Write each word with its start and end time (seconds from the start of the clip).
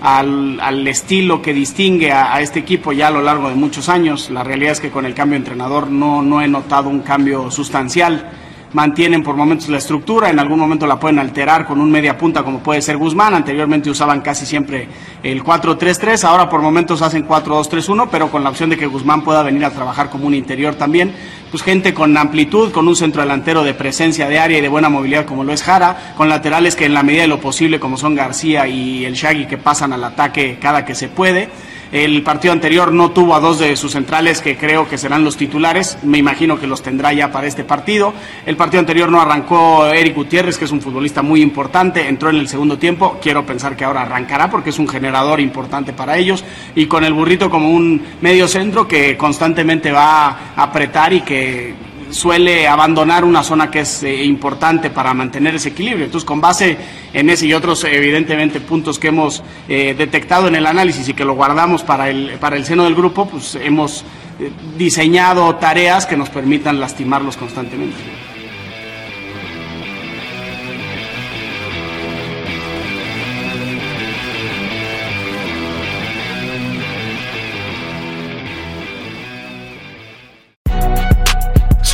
al, 0.00 0.60
al 0.60 0.86
estilo 0.86 1.42
que 1.42 1.52
distingue 1.52 2.12
a, 2.12 2.40
este 2.40 2.60
equipo 2.60 2.92
ya 2.92 3.08
a 3.08 3.10
lo 3.10 3.22
largo 3.22 3.48
de 3.48 3.54
muchos 3.54 3.88
años. 3.88 4.30
La 4.30 4.44
realidad 4.44 4.72
es 4.72 4.80
que 4.80 4.90
con 4.90 5.06
el 5.06 5.14
cambio 5.14 5.34
de 5.34 5.44
entrenador 5.44 5.90
no, 5.90 6.22
no 6.22 6.40
he 6.40 6.48
notado 6.48 6.88
un 6.88 7.00
cambio 7.00 7.50
sustancial. 7.50 8.30
Mantienen 8.72 9.22
por 9.22 9.34
momentos 9.34 9.70
la 9.70 9.78
estructura, 9.78 10.28
en 10.28 10.38
algún 10.38 10.58
momento 10.58 10.86
la 10.86 11.00
pueden 11.00 11.18
alterar 11.18 11.66
con 11.66 11.80
un 11.80 11.90
media 11.90 12.18
punta 12.18 12.42
como 12.42 12.58
puede 12.58 12.82
ser 12.82 12.98
Guzmán. 12.98 13.34
Anteriormente 13.34 13.88
usaban 13.88 14.20
casi 14.20 14.44
siempre 14.44 14.88
el 15.22 15.42
4-3-3, 15.42 16.24
ahora 16.24 16.50
por 16.50 16.60
momentos 16.60 17.00
hacen 17.00 17.26
4-2-3-1, 17.26 18.08
pero 18.10 18.30
con 18.30 18.44
la 18.44 18.50
opción 18.50 18.68
de 18.68 18.76
que 18.76 18.86
Guzmán 18.86 19.22
pueda 19.22 19.42
venir 19.42 19.64
a 19.64 19.70
trabajar 19.70 20.10
como 20.10 20.26
un 20.26 20.34
interior 20.34 20.74
también 20.74 21.14
pues 21.50 21.62
gente 21.62 21.94
con 21.94 22.16
amplitud, 22.16 22.72
con 22.72 22.88
un 22.88 22.96
centro 22.96 23.22
delantero 23.22 23.64
de 23.64 23.74
presencia 23.74 24.28
de 24.28 24.38
área 24.38 24.58
y 24.58 24.60
de 24.60 24.68
buena 24.68 24.88
movilidad 24.88 25.24
como 25.24 25.44
lo 25.44 25.52
es 25.52 25.62
Jara, 25.62 26.12
con 26.16 26.28
laterales 26.28 26.76
que 26.76 26.84
en 26.84 26.94
la 26.94 27.02
medida 27.02 27.22
de 27.22 27.28
lo 27.28 27.40
posible 27.40 27.80
como 27.80 27.96
son 27.96 28.14
García 28.14 28.66
y 28.66 29.04
el 29.04 29.14
Shaggy 29.14 29.46
que 29.46 29.58
pasan 29.58 29.92
al 29.92 30.04
ataque 30.04 30.58
cada 30.60 30.84
que 30.84 30.94
se 30.94 31.08
puede. 31.08 31.48
El 31.90 32.22
partido 32.22 32.52
anterior 32.52 32.92
no 32.92 33.12
tuvo 33.12 33.34
a 33.34 33.40
dos 33.40 33.58
de 33.58 33.74
sus 33.74 33.92
centrales 33.92 34.42
que 34.42 34.58
creo 34.58 34.86
que 34.86 34.98
serán 34.98 35.24
los 35.24 35.38
titulares, 35.38 35.98
me 36.02 36.18
imagino 36.18 36.60
que 36.60 36.66
los 36.66 36.82
tendrá 36.82 37.14
ya 37.14 37.32
para 37.32 37.46
este 37.46 37.64
partido. 37.64 38.12
El 38.44 38.56
partido 38.56 38.80
anterior 38.80 39.10
no 39.10 39.20
arrancó 39.20 39.86
Eric 39.86 40.14
Gutiérrez, 40.14 40.58
que 40.58 40.66
es 40.66 40.70
un 40.70 40.82
futbolista 40.82 41.22
muy 41.22 41.40
importante, 41.40 42.06
entró 42.06 42.28
en 42.28 42.36
el 42.36 42.48
segundo 42.48 42.76
tiempo, 42.76 43.18
quiero 43.22 43.46
pensar 43.46 43.74
que 43.74 43.84
ahora 43.84 44.02
arrancará 44.02 44.50
porque 44.50 44.70
es 44.70 44.78
un 44.78 44.86
generador 44.86 45.40
importante 45.40 45.94
para 45.94 46.18
ellos, 46.18 46.44
y 46.74 46.86
con 46.86 47.04
el 47.04 47.14
burrito 47.14 47.48
como 47.48 47.70
un 47.70 48.02
medio 48.20 48.48
centro 48.48 48.86
que 48.86 49.16
constantemente 49.16 49.90
va 49.90 50.26
a 50.54 50.62
apretar 50.62 51.12
y 51.14 51.22
que 51.22 51.87
suele 52.10 52.66
abandonar 52.66 53.24
una 53.24 53.42
zona 53.42 53.70
que 53.70 53.80
es 53.80 54.02
eh, 54.02 54.24
importante 54.24 54.90
para 54.90 55.14
mantener 55.14 55.54
ese 55.54 55.70
equilibrio. 55.70 56.06
Entonces, 56.06 56.26
con 56.26 56.40
base 56.40 56.76
en 57.12 57.30
ese 57.30 57.46
y 57.46 57.54
otros, 57.54 57.84
evidentemente, 57.84 58.60
puntos 58.60 58.98
que 58.98 59.08
hemos 59.08 59.42
eh, 59.68 59.94
detectado 59.96 60.48
en 60.48 60.54
el 60.54 60.66
análisis 60.66 61.08
y 61.08 61.14
que 61.14 61.24
lo 61.24 61.34
guardamos 61.34 61.82
para 61.82 62.10
el, 62.10 62.32
para 62.40 62.56
el 62.56 62.64
seno 62.64 62.84
del 62.84 62.94
grupo, 62.94 63.26
pues 63.26 63.54
hemos 63.56 64.04
eh, 64.40 64.50
diseñado 64.76 65.54
tareas 65.56 66.06
que 66.06 66.16
nos 66.16 66.28
permitan 66.28 66.80
lastimarlos 66.80 67.36
constantemente. 67.36 67.96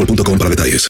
boostmobile.com 0.00 0.38
detalles. 0.48 0.89